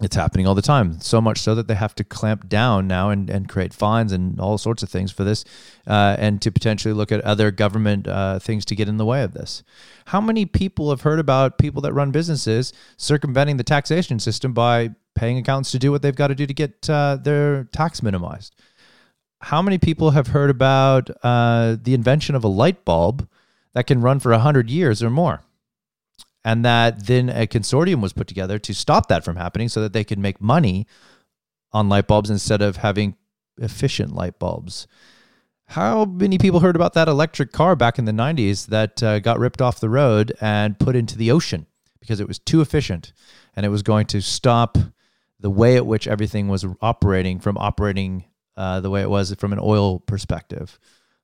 it's 0.00 0.16
happening 0.16 0.46
all 0.46 0.54
the 0.54 0.62
time. 0.62 1.00
So 1.00 1.20
much 1.20 1.38
so 1.38 1.54
that 1.54 1.68
they 1.68 1.74
have 1.74 1.94
to 1.96 2.04
clamp 2.04 2.48
down 2.48 2.88
now 2.88 3.10
and, 3.10 3.30
and 3.30 3.48
create 3.48 3.72
fines 3.72 4.12
and 4.12 4.40
all 4.40 4.58
sorts 4.58 4.82
of 4.82 4.88
things 4.88 5.12
for 5.12 5.22
this 5.22 5.44
uh, 5.86 6.16
and 6.18 6.42
to 6.42 6.50
potentially 6.50 6.92
look 6.92 7.12
at 7.12 7.20
other 7.20 7.50
government 7.50 8.08
uh, 8.08 8.38
things 8.40 8.64
to 8.66 8.74
get 8.74 8.88
in 8.88 8.96
the 8.96 9.04
way 9.04 9.22
of 9.22 9.34
this. 9.34 9.62
How 10.06 10.20
many 10.20 10.46
people 10.46 10.90
have 10.90 11.02
heard 11.02 11.20
about 11.20 11.58
people 11.58 11.80
that 11.82 11.92
run 11.92 12.10
businesses 12.10 12.72
circumventing 12.96 13.56
the 13.56 13.64
taxation 13.64 14.18
system 14.18 14.52
by 14.52 14.90
paying 15.14 15.38
accountants 15.38 15.70
to 15.70 15.78
do 15.78 15.92
what 15.92 16.02
they've 16.02 16.14
got 16.14 16.28
to 16.28 16.34
do 16.34 16.46
to 16.46 16.54
get 16.54 16.90
uh, 16.90 17.16
their 17.16 17.64
tax 17.64 18.02
minimized? 18.02 18.54
How 19.42 19.62
many 19.62 19.78
people 19.78 20.10
have 20.10 20.28
heard 20.28 20.50
about 20.50 21.08
uh, 21.22 21.76
the 21.80 21.94
invention 21.94 22.34
of 22.34 22.42
a 22.42 22.48
light 22.48 22.84
bulb 22.84 23.28
that 23.74 23.86
can 23.86 24.00
run 24.00 24.18
for 24.18 24.32
100 24.32 24.70
years 24.70 25.02
or 25.02 25.10
more 25.10 25.42
and 26.44 26.64
that 26.64 27.06
then 27.06 27.30
a 27.30 27.46
consortium 27.46 28.00
was 28.00 28.12
put 28.12 28.26
together 28.26 28.58
to 28.58 28.74
stop 28.74 29.08
that 29.08 29.24
from 29.24 29.36
happening 29.36 29.68
so 29.68 29.80
that 29.80 29.92
they 29.92 30.04
could 30.04 30.18
make 30.18 30.40
money 30.40 30.86
on 31.72 31.88
light 31.88 32.06
bulbs 32.06 32.30
instead 32.30 32.62
of 32.62 32.76
having 32.76 33.16
efficient 33.58 34.14
light 34.14 34.38
bulbs. 34.38 34.86
How 35.68 36.04
many 36.04 36.36
people 36.36 36.60
heard 36.60 36.76
about 36.76 36.92
that 36.92 37.08
electric 37.08 37.50
car 37.50 37.74
back 37.74 37.98
in 37.98 38.04
the 38.04 38.12
90s 38.12 38.66
that 38.66 39.02
uh, 39.02 39.18
got 39.18 39.38
ripped 39.38 39.62
off 39.62 39.80
the 39.80 39.88
road 39.88 40.32
and 40.40 40.78
put 40.78 40.94
into 40.94 41.16
the 41.16 41.30
ocean 41.30 41.66
because 42.00 42.20
it 42.20 42.28
was 42.28 42.38
too 42.38 42.60
efficient 42.60 43.14
and 43.56 43.64
it 43.64 43.70
was 43.70 43.82
going 43.82 44.06
to 44.06 44.20
stop 44.20 44.76
the 45.40 45.50
way 45.50 45.76
at 45.76 45.86
which 45.86 46.06
everything 46.06 46.48
was 46.48 46.66
operating 46.82 47.40
from 47.40 47.56
operating 47.56 48.24
uh, 48.56 48.80
the 48.80 48.90
way 48.90 49.00
it 49.00 49.10
was 49.10 49.34
from 49.34 49.52
an 49.52 49.58
oil 49.60 50.00
perspective? 50.00 50.78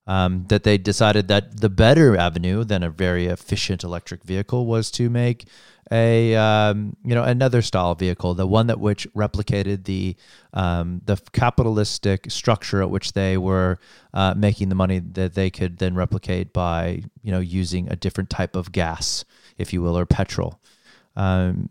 Um, 0.07 0.47
that 0.49 0.65
they 0.65 0.79
decided 0.79 1.29
that 1.29 1.61
the 1.61 1.69
better 1.69 2.17
avenue 2.17 2.65
than 2.65 2.83
a 2.83 2.91
very 2.91 3.27
efficient 3.27 3.85
electric 3.85 4.25
vehicle 4.25 4.67
was 4.67 4.91
to 4.93 5.09
make 5.11 5.47
a 5.93 6.37
um, 6.37 6.97
you 7.05 7.15
know 7.15 7.25
another 7.25 7.63
style 7.63 7.95
vehicle, 7.95 8.35
the 8.35 8.47
one 8.47 8.69
that 8.69 8.79
which 8.79 9.13
replicated 9.13 9.85
the 9.85 10.17
um, 10.55 11.01
the 11.05 11.17
capitalistic 11.33 12.31
structure 12.31 12.81
at 12.81 12.91
which 12.91 13.13
they 13.13 13.37
were 13.37 13.79
uh, 14.15 14.35
making 14.37 14.69
the 14.69 14.75
money 14.75 15.01
that 15.01 15.35
they 15.35 15.51
could 15.51 15.79
then 15.79 15.95
replicate 15.95 16.53
by 16.53 17.03
you 17.23 17.33
know 17.33 17.41
using 17.41 17.91
a 17.91 17.97
different 17.97 18.31
type 18.31 18.55
of 18.55 18.73
gas, 18.73 19.25
if 19.59 19.73
you 19.73 19.83
will, 19.83 19.99
or 19.99 20.07
petrol. 20.07 20.61
Um, 21.17 21.71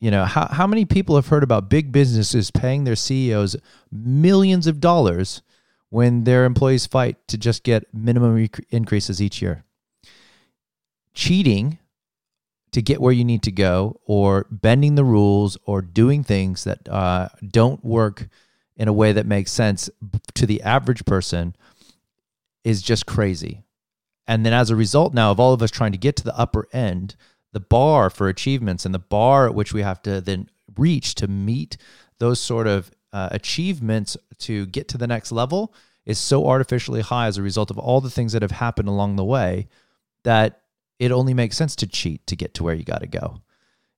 you 0.00 0.10
know 0.10 0.24
how 0.24 0.46
how 0.48 0.66
many 0.66 0.86
people 0.86 1.16
have 1.16 1.26
heard 1.26 1.42
about 1.42 1.68
big 1.68 1.92
businesses 1.92 2.50
paying 2.50 2.84
their 2.84 2.96
CEOs 2.96 3.56
millions 3.92 4.66
of 4.66 4.80
dollars 4.80 5.42
when 5.90 6.24
their 6.24 6.44
employees 6.44 6.86
fight 6.86 7.16
to 7.28 7.36
just 7.36 7.62
get 7.62 7.92
minimum 7.92 8.34
rec- 8.34 8.64
increases 8.70 9.20
each 9.20 9.42
year. 9.42 9.64
Cheating 11.12 11.78
to 12.72 12.80
get 12.80 13.00
where 13.00 13.12
you 13.12 13.24
need 13.24 13.42
to 13.42 13.50
go, 13.50 14.00
or 14.04 14.46
bending 14.50 14.94
the 14.94 15.04
rules, 15.04 15.58
or 15.64 15.82
doing 15.82 16.22
things 16.22 16.62
that 16.64 16.88
uh, 16.88 17.28
don't 17.46 17.84
work 17.84 18.28
in 18.76 18.86
a 18.86 18.92
way 18.92 19.12
that 19.12 19.26
makes 19.26 19.50
sense 19.50 19.90
to 20.34 20.46
the 20.46 20.62
average 20.62 21.04
person 21.04 21.54
is 22.64 22.80
just 22.80 23.06
crazy. 23.06 23.64
And 24.26 24.46
then 24.46 24.52
as 24.52 24.70
a 24.70 24.76
result 24.76 25.12
now 25.12 25.32
of 25.32 25.40
all 25.40 25.52
of 25.52 25.62
us 25.62 25.70
trying 25.70 25.92
to 25.92 25.98
get 25.98 26.14
to 26.16 26.24
the 26.24 26.38
upper 26.38 26.68
end, 26.72 27.16
the 27.52 27.60
bar 27.60 28.08
for 28.08 28.28
achievements 28.28 28.86
and 28.86 28.94
the 28.94 29.00
bar 29.00 29.46
at 29.46 29.54
which 29.54 29.74
we 29.74 29.82
have 29.82 30.00
to 30.02 30.20
then 30.20 30.48
reach 30.76 31.16
to 31.16 31.26
meet 31.26 31.76
those 32.18 32.38
sort 32.38 32.68
of 32.68 32.92
uh, 33.12 33.28
achievements 33.32 34.16
to 34.40 34.66
get 34.66 34.88
to 34.88 34.98
the 34.98 35.06
next 35.06 35.32
level 35.32 35.74
is 36.06 36.18
so 36.18 36.48
artificially 36.48 37.00
high 37.00 37.26
as 37.26 37.36
a 37.36 37.42
result 37.42 37.70
of 37.70 37.78
all 37.78 38.00
the 38.00 38.10
things 38.10 38.32
that 38.32 38.42
have 38.42 38.50
happened 38.50 38.88
along 38.88 39.16
the 39.16 39.24
way 39.24 39.68
that 40.24 40.62
it 40.98 41.12
only 41.12 41.34
makes 41.34 41.56
sense 41.56 41.76
to 41.76 41.86
cheat 41.86 42.26
to 42.26 42.36
get 42.36 42.54
to 42.54 42.62
where 42.62 42.74
you 42.74 42.84
got 42.84 43.00
to 43.00 43.06
go. 43.06 43.40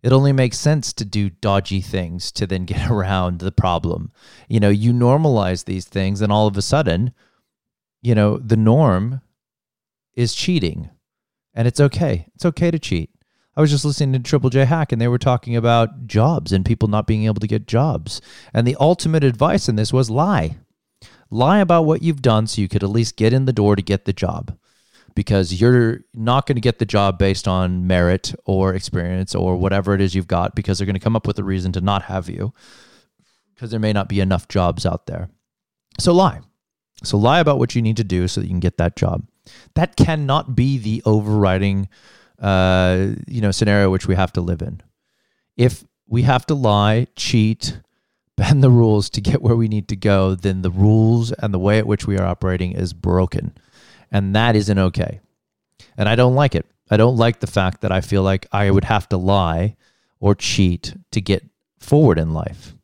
It 0.03 0.13
only 0.13 0.33
makes 0.33 0.59
sense 0.59 0.93
to 0.95 1.05
do 1.05 1.31
dodgy 1.31 1.81
things 1.81 2.33
to 2.33 2.47
then 2.47 2.65
get 2.65 2.91
around 2.91 3.39
the 3.39 3.53
problem. 3.53 4.13
You 4.49 4.61
know, 4.61 4.69
you 4.69 4.93
normalize 4.93 5.65
these 5.65 5.85
things, 5.85 6.21
and 6.21 6.33
all 6.33 6.47
of 6.47 6.57
a 6.57 6.63
sudden, 6.63 7.13
you 8.01 8.15
know, 8.15 8.39
the 8.39 8.57
norm 8.57 9.21
is 10.15 10.35
cheating. 10.35 10.91
And 11.55 11.69
it's 11.69 11.81
okay. 11.81 12.27
It's 12.35 12.45
okay 12.47 12.71
to 12.71 12.79
cheat. 12.79 13.11
I 13.55 13.61
was 13.61 13.71
just 13.71 13.85
listening 13.85 14.13
to 14.15 14.19
Triple 14.29 14.51
J 14.51 14.65
Hack 14.65 14.93
and 14.93 15.01
they 15.01 15.09
were 15.09 15.19
talking 15.19 15.57
about 15.57 16.07
jobs 16.07 16.53
and 16.53 16.65
people 16.65 16.89
not 16.89 17.07
being 17.07 17.25
able 17.27 17.41
to 17.41 17.47
get 17.47 17.67
jobs. 17.67 18.21
And 18.55 18.67
the 18.67 18.77
ultimate 18.81 19.25
advice 19.25 19.69
in 19.69 19.77
this 19.77 19.93
was 19.93 20.09
lie. 20.11 20.57
Lie 21.31 21.59
about 21.61 21.85
what 21.85 22.03
you've 22.03 22.23
done 22.23 22.47
so 22.47 22.61
you 22.61 22.69
could 22.69 22.83
at 22.83 22.91
least 22.91 23.17
get 23.17 23.33
in 23.33 23.45
the 23.45 23.53
door 23.53 23.77
to 23.77 23.83
get 23.83 24.05
the 24.05 24.13
job. 24.13 24.57
because 25.15 25.61
you're 25.61 26.01
not 26.15 26.47
going 26.47 26.57
to 26.57 26.61
get 26.61 26.79
the 26.79 26.87
job 26.87 27.19
based 27.19 27.47
on 27.47 27.87
merit 27.87 28.35
or 28.45 28.75
experience 28.75 29.35
or 29.35 29.57
whatever 29.57 29.95
it 29.95 30.01
is 30.01 30.15
you've 30.15 30.27
got 30.29 30.55
because 30.55 30.79
they're 30.79 30.87
going 30.87 30.95
to 30.95 31.01
come 31.01 31.17
up 31.17 31.27
with 31.27 31.39
a 31.39 31.45
reason 31.45 31.73
to 31.73 31.81
not 31.81 32.03
have 32.03 32.29
you 32.29 32.53
because 33.55 33.71
there 33.71 33.81
may 33.81 33.93
not 33.93 34.09
be 34.09 34.21
enough 34.21 34.49
jobs 34.49 34.87
out 34.87 35.07
there. 35.07 35.29
So 35.99 36.13
lie. 36.13 36.41
So 37.05 37.19
lie 37.19 37.41
about 37.41 37.59
what 37.59 37.75
you 37.75 37.83
need 37.83 37.97
to 37.99 38.05
do 38.05 38.29
so 38.29 38.41
that 38.41 38.47
you 38.47 38.53
can 38.53 38.61
get 38.61 38.79
that 38.79 38.97
job. 38.97 39.27
That 39.75 39.97
cannot 39.97 40.55
be 40.55 40.79
the 40.79 41.03
overriding 41.05 41.89
uh, 42.43 43.07
you 43.27 43.41
know 43.41 43.51
scenario 43.51 43.91
which 43.91 44.07
we 44.07 44.15
have 44.15 44.33
to 44.35 44.41
live 44.41 44.61
in. 44.61 44.83
If 45.57 45.85
we 46.07 46.23
have 46.23 46.45
to 46.47 46.55
lie, 46.55 47.07
cheat, 47.17 47.81
bend 48.37 48.63
the 48.63 48.71
rules 48.71 49.09
to 49.11 49.21
get 49.21 49.41
where 49.41 49.57
we 49.57 49.69
need 49.69 49.89
to 49.89 49.97
go, 49.97 50.35
then 50.35 50.63
the 50.63 50.71
rules 50.71 51.33
and 51.33 51.55
the 51.55 51.59
way 51.59 51.79
at 51.79 51.87
which 51.87 52.07
we 52.07 52.19
are 52.19 52.27
operating 52.27 52.73
is 52.73 52.93
broken. 52.93 53.57
And 54.11 54.35
that 54.37 54.57
isn't 54.57 54.79
okay. 54.79 55.21
And 55.97 56.09
I 56.09 56.17
don't 56.17 56.35
like 56.35 56.55
it. 56.55 56.67
I 56.91 56.97
don't 56.97 57.17
like 57.17 57.41
the 57.41 57.47
fact 57.47 57.81
that 57.81 57.93
I 57.93 58.03
feel 58.03 58.23
like 58.23 58.47
I 58.53 58.71
would 58.71 58.85
have 58.85 59.09
to 59.11 59.17
lie 59.17 59.77
or 60.21 60.35
cheat 60.35 60.95
to 61.13 61.21
get 61.21 61.45
forward 61.79 62.19
in 62.19 62.33
life. 62.35 62.75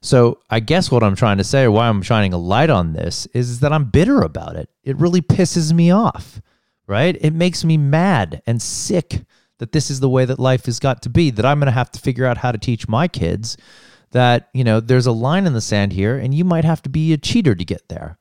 So 0.00 0.40
I 0.50 0.60
guess 0.60 0.90
what 0.90 1.02
I'm 1.02 1.16
trying 1.16 1.38
to 1.38 1.44
say, 1.44 1.64
or 1.64 1.70
why 1.70 1.88
I'm 1.88 2.02
shining 2.02 2.32
a 2.32 2.38
light 2.38 2.70
on 2.70 2.92
this, 2.92 3.26
is 3.34 3.60
that 3.60 3.72
I'm 3.72 3.90
bitter 3.90 4.22
about 4.22 4.56
it. 4.56 4.68
It 4.84 4.96
really 4.98 5.20
pisses 5.20 5.72
me 5.72 5.90
off, 5.90 6.40
right? 6.86 7.16
It 7.20 7.32
makes 7.32 7.64
me 7.64 7.76
mad 7.76 8.42
and 8.46 8.60
sick 8.60 9.22
that 9.58 9.72
this 9.72 9.90
is 9.90 10.00
the 10.00 10.08
way 10.08 10.24
that 10.24 10.38
life 10.38 10.66
has 10.66 10.78
got 10.78 11.02
to 11.02 11.08
be, 11.08 11.30
that 11.30 11.46
I'm 11.46 11.58
going 11.58 11.66
to 11.66 11.72
have 11.72 11.90
to 11.92 12.00
figure 12.00 12.26
out 12.26 12.38
how 12.38 12.52
to 12.52 12.58
teach 12.58 12.88
my 12.88 13.08
kids 13.08 13.56
that, 14.12 14.48
you 14.52 14.64
know, 14.64 14.80
there's 14.80 15.06
a 15.06 15.12
line 15.12 15.46
in 15.46 15.52
the 15.52 15.60
sand 15.60 15.92
here 15.92 16.16
and 16.16 16.34
you 16.34 16.44
might 16.44 16.64
have 16.64 16.82
to 16.82 16.88
be 16.88 17.12
a 17.12 17.16
cheater 17.16 17.54
to 17.54 17.64
get 17.64 17.88
there. 17.88 18.18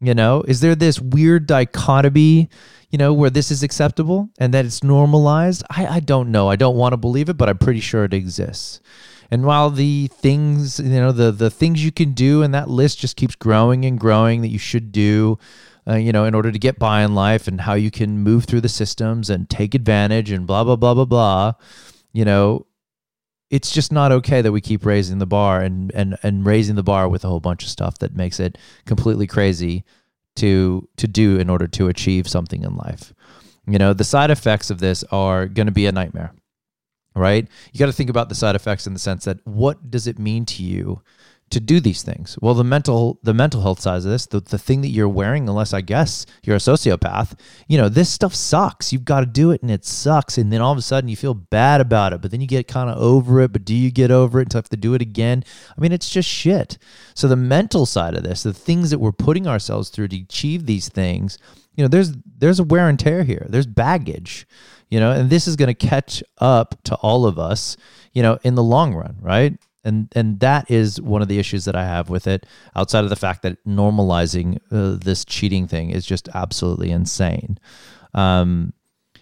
You 0.00 0.14
know, 0.14 0.42
is 0.48 0.60
there 0.60 0.74
this 0.74 0.98
weird 0.98 1.46
dichotomy, 1.46 2.48
you 2.88 2.96
know, 2.98 3.12
where 3.12 3.28
this 3.28 3.50
is 3.50 3.62
acceptable 3.62 4.30
and 4.38 4.54
that 4.54 4.64
it's 4.64 4.82
normalized? 4.82 5.62
I, 5.68 5.86
I 5.86 6.00
don't 6.00 6.32
know. 6.32 6.48
I 6.48 6.56
don't 6.56 6.76
want 6.76 6.94
to 6.94 6.96
believe 6.96 7.28
it, 7.28 7.36
but 7.36 7.50
I'm 7.50 7.58
pretty 7.58 7.80
sure 7.80 8.04
it 8.04 8.14
exists. 8.14 8.80
And 9.30 9.44
while 9.44 9.68
the 9.68 10.08
things, 10.08 10.80
you 10.80 10.88
know, 10.88 11.12
the 11.12 11.30
the 11.30 11.50
things 11.50 11.84
you 11.84 11.92
can 11.92 12.12
do 12.12 12.42
and 12.42 12.54
that 12.54 12.68
list 12.68 12.98
just 12.98 13.16
keeps 13.16 13.36
growing 13.36 13.84
and 13.84 14.00
growing 14.00 14.40
that 14.40 14.48
you 14.48 14.58
should 14.58 14.90
do, 14.90 15.38
uh, 15.90 15.96
you 15.96 16.12
know, 16.12 16.24
in 16.24 16.34
order 16.34 16.52
to 16.52 16.58
get 16.58 16.78
by 16.78 17.02
in 17.02 17.14
life 17.14 17.48
and 17.48 17.62
how 17.62 17.74
you 17.74 17.90
can 17.90 18.18
move 18.18 18.44
through 18.44 18.60
the 18.60 18.68
systems 18.68 19.28
and 19.28 19.50
take 19.50 19.74
advantage 19.74 20.30
and 20.30 20.46
blah 20.46 20.62
blah 20.62 20.76
blah 20.76 20.94
blah 20.94 21.04
blah, 21.04 21.52
you 22.12 22.24
know, 22.24 22.66
it's 23.50 23.72
just 23.72 23.90
not 23.90 24.12
okay 24.12 24.40
that 24.40 24.52
we 24.52 24.60
keep 24.60 24.86
raising 24.86 25.18
the 25.18 25.26
bar 25.26 25.60
and 25.60 25.90
and 25.92 26.16
and 26.22 26.46
raising 26.46 26.76
the 26.76 26.82
bar 26.82 27.08
with 27.08 27.24
a 27.24 27.28
whole 27.28 27.40
bunch 27.40 27.64
of 27.64 27.70
stuff 27.70 27.98
that 27.98 28.14
makes 28.14 28.38
it 28.38 28.56
completely 28.86 29.26
crazy 29.26 29.84
to 30.36 30.88
to 30.96 31.08
do 31.08 31.38
in 31.38 31.50
order 31.50 31.66
to 31.66 31.88
achieve 31.88 32.28
something 32.28 32.62
in 32.62 32.76
life. 32.76 33.12
You 33.66 33.78
know, 33.78 33.92
the 33.92 34.04
side 34.04 34.30
effects 34.30 34.70
of 34.70 34.78
this 34.78 35.02
are 35.10 35.46
going 35.46 35.66
to 35.66 35.72
be 35.72 35.86
a 35.86 35.92
nightmare. 35.92 36.32
Right? 37.16 37.48
You 37.72 37.80
got 37.80 37.86
to 37.86 37.92
think 37.92 38.08
about 38.08 38.28
the 38.28 38.36
side 38.36 38.54
effects 38.54 38.86
in 38.86 38.92
the 38.92 39.00
sense 39.00 39.24
that 39.24 39.44
what 39.44 39.90
does 39.90 40.06
it 40.06 40.20
mean 40.20 40.46
to 40.46 40.62
you 40.62 41.02
to 41.50 41.58
do 41.58 41.80
these 41.80 42.02
things. 42.02 42.38
Well, 42.40 42.54
the 42.54 42.64
mental 42.64 43.18
the 43.22 43.34
mental 43.34 43.60
health 43.60 43.80
side 43.80 43.96
of 43.96 44.04
this, 44.04 44.26
the, 44.26 44.40
the 44.40 44.58
thing 44.58 44.82
that 44.82 44.88
you're 44.88 45.08
wearing, 45.08 45.48
unless 45.48 45.74
I 45.74 45.80
guess 45.80 46.24
you're 46.44 46.56
a 46.56 46.60
sociopath, 46.60 47.38
you 47.66 47.76
know, 47.76 47.88
this 47.88 48.08
stuff 48.08 48.34
sucks. 48.34 48.92
You've 48.92 49.04
got 49.04 49.20
to 49.20 49.26
do 49.26 49.50
it 49.50 49.60
and 49.60 49.70
it 49.70 49.84
sucks. 49.84 50.38
And 50.38 50.52
then 50.52 50.60
all 50.60 50.72
of 50.72 50.78
a 50.78 50.82
sudden 50.82 51.08
you 51.08 51.16
feel 51.16 51.34
bad 51.34 51.80
about 51.80 52.12
it, 52.12 52.22
but 52.22 52.30
then 52.30 52.40
you 52.40 52.46
get 52.46 52.68
kind 52.68 52.88
of 52.88 52.98
over 52.98 53.40
it. 53.40 53.52
But 53.52 53.64
do 53.64 53.74
you 53.74 53.90
get 53.90 54.10
over 54.10 54.40
it 54.40 54.52
you 54.52 54.58
have 54.58 54.68
to 54.68 54.76
do 54.76 54.94
it 54.94 55.02
again? 55.02 55.44
I 55.76 55.80
mean, 55.80 55.92
it's 55.92 56.08
just 56.08 56.28
shit. 56.28 56.78
So 57.14 57.26
the 57.26 57.36
mental 57.36 57.84
side 57.84 58.14
of 58.14 58.22
this, 58.22 58.44
the 58.44 58.54
things 58.54 58.90
that 58.90 59.00
we're 59.00 59.12
putting 59.12 59.46
ourselves 59.48 59.90
through 59.90 60.08
to 60.08 60.20
achieve 60.20 60.66
these 60.66 60.88
things, 60.88 61.36
you 61.74 61.82
know, 61.82 61.88
there's 61.88 62.12
there's 62.38 62.60
a 62.60 62.64
wear 62.64 62.88
and 62.88 62.98
tear 62.98 63.24
here. 63.24 63.46
There's 63.48 63.66
baggage, 63.66 64.46
you 64.88 65.00
know, 65.00 65.10
and 65.10 65.30
this 65.30 65.48
is 65.48 65.56
going 65.56 65.74
to 65.74 65.74
catch 65.74 66.22
up 66.38 66.80
to 66.84 66.94
all 66.96 67.26
of 67.26 67.38
us, 67.38 67.76
you 68.12 68.22
know, 68.22 68.38
in 68.44 68.54
the 68.54 68.62
long 68.62 68.94
run, 68.94 69.16
right? 69.20 69.58
And 69.84 70.08
and 70.12 70.40
that 70.40 70.70
is 70.70 71.00
one 71.00 71.22
of 71.22 71.28
the 71.28 71.38
issues 71.38 71.64
that 71.64 71.76
I 71.76 71.84
have 71.84 72.10
with 72.10 72.26
it. 72.26 72.46
Outside 72.76 73.04
of 73.04 73.10
the 73.10 73.16
fact 73.16 73.42
that 73.42 73.64
normalizing 73.66 74.58
uh, 74.70 74.98
this 75.02 75.24
cheating 75.24 75.66
thing 75.66 75.90
is 75.90 76.04
just 76.04 76.28
absolutely 76.34 76.90
insane. 76.90 77.58
Um, 78.14 78.72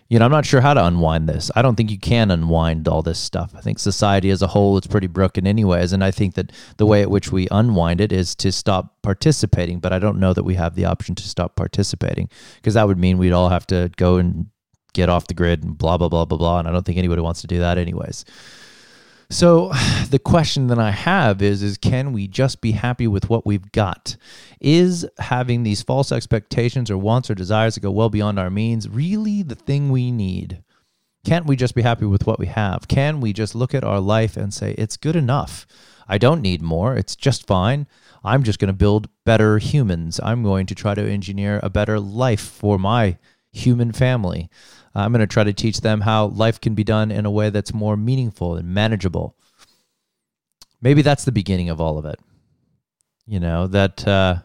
you 0.08 0.18
know, 0.18 0.24
I'm 0.24 0.30
not 0.30 0.46
sure 0.46 0.62
how 0.62 0.72
to 0.72 0.84
unwind 0.86 1.28
this. 1.28 1.50
I 1.54 1.60
don't 1.60 1.74
think 1.74 1.90
you 1.90 1.98
can 1.98 2.30
unwind 2.30 2.88
all 2.88 3.02
this 3.02 3.18
stuff. 3.18 3.52
I 3.54 3.60
think 3.60 3.78
society 3.78 4.30
as 4.30 4.40
a 4.40 4.46
whole 4.46 4.78
is 4.78 4.86
pretty 4.86 5.06
broken, 5.06 5.46
anyways. 5.46 5.92
And 5.92 6.02
I 6.02 6.10
think 6.10 6.34
that 6.34 6.50
the 6.78 6.86
way 6.86 7.02
at 7.02 7.10
which 7.10 7.30
we 7.30 7.46
unwind 7.50 8.00
it 8.00 8.10
is 8.10 8.34
to 8.36 8.50
stop 8.50 9.02
participating. 9.02 9.80
But 9.80 9.92
I 9.92 9.98
don't 9.98 10.18
know 10.18 10.32
that 10.32 10.44
we 10.44 10.54
have 10.54 10.76
the 10.76 10.86
option 10.86 11.14
to 11.16 11.28
stop 11.28 11.56
participating 11.56 12.30
because 12.56 12.72
that 12.74 12.86
would 12.86 12.98
mean 12.98 13.18
we'd 13.18 13.32
all 13.32 13.50
have 13.50 13.66
to 13.66 13.90
go 13.96 14.16
and 14.16 14.46
get 14.94 15.10
off 15.10 15.26
the 15.26 15.34
grid 15.34 15.62
and 15.62 15.76
blah 15.76 15.98
blah 15.98 16.08
blah 16.08 16.24
blah 16.24 16.38
blah. 16.38 16.58
And 16.58 16.68
I 16.68 16.72
don't 16.72 16.86
think 16.86 16.96
anybody 16.96 17.20
wants 17.20 17.42
to 17.42 17.46
do 17.46 17.58
that, 17.58 17.76
anyways. 17.76 18.24
So 19.30 19.72
the 20.10 20.18
question 20.18 20.68
that 20.68 20.78
I 20.78 20.90
have 20.90 21.42
is 21.42 21.62
is 21.62 21.78
can 21.78 22.12
we 22.12 22.28
just 22.28 22.60
be 22.60 22.72
happy 22.72 23.06
with 23.06 23.28
what 23.28 23.46
we've 23.46 23.70
got? 23.72 24.16
Is 24.60 25.06
having 25.18 25.62
these 25.62 25.82
false 25.82 26.12
expectations 26.12 26.90
or 26.90 26.98
wants 26.98 27.30
or 27.30 27.34
desires 27.34 27.74
that 27.74 27.80
go 27.80 27.90
well 27.90 28.10
beyond 28.10 28.38
our 28.38 28.50
means 28.50 28.88
really 28.88 29.42
the 29.42 29.54
thing 29.54 29.90
we 29.90 30.10
need? 30.10 30.62
Can't 31.24 31.46
we 31.46 31.56
just 31.56 31.74
be 31.74 31.82
happy 31.82 32.06
with 32.06 32.26
what 32.26 32.38
we 32.38 32.46
have? 32.46 32.88
Can 32.88 33.20
we 33.20 33.32
just 33.32 33.54
look 33.54 33.74
at 33.74 33.84
our 33.84 34.00
life 34.00 34.36
and 34.36 34.54
say 34.54 34.72
it's 34.78 34.96
good 34.96 35.16
enough? 35.16 35.66
I 36.08 36.16
don't 36.16 36.40
need 36.40 36.62
more. 36.62 36.96
It's 36.96 37.14
just 37.14 37.46
fine. 37.46 37.86
I'm 38.24 38.42
just 38.42 38.58
going 38.58 38.68
to 38.68 38.72
build 38.72 39.10
better 39.26 39.58
humans. 39.58 40.18
I'm 40.22 40.42
going 40.42 40.64
to 40.66 40.74
try 40.74 40.94
to 40.94 41.02
engineer 41.02 41.60
a 41.62 41.68
better 41.68 42.00
life 42.00 42.40
for 42.40 42.78
my 42.78 43.18
human 43.52 43.92
family. 43.92 44.48
I'm 44.94 45.12
going 45.12 45.20
to 45.20 45.26
try 45.26 45.44
to 45.44 45.52
teach 45.52 45.80
them 45.80 46.00
how 46.00 46.26
life 46.26 46.60
can 46.60 46.74
be 46.74 46.84
done 46.84 47.10
in 47.10 47.26
a 47.26 47.30
way 47.30 47.50
that's 47.50 47.74
more 47.74 47.96
meaningful 47.96 48.56
and 48.56 48.68
manageable. 48.68 49.36
Maybe 50.80 51.02
that's 51.02 51.24
the 51.24 51.32
beginning 51.32 51.70
of 51.70 51.80
all 51.80 51.98
of 51.98 52.04
it. 52.04 52.18
You 53.26 53.40
know, 53.40 53.66
that 53.68 54.06
uh, 54.06 54.36